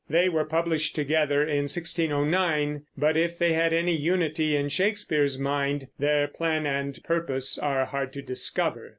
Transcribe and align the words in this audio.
They 0.09 0.29
were 0.29 0.45
published 0.45 0.95
together 0.95 1.43
in 1.43 1.65
1609; 1.67 2.87
but 2.97 3.15
if 3.15 3.37
they 3.37 3.53
had 3.53 3.71
any 3.71 3.95
unity 3.95 4.55
in 4.55 4.67
Shakespeare's 4.69 5.37
mind, 5.37 5.89
their 5.99 6.27
plan 6.27 6.65
and 6.65 6.99
purpose 7.03 7.59
are 7.59 7.85
hard 7.85 8.11
to 8.13 8.23
discover. 8.23 8.89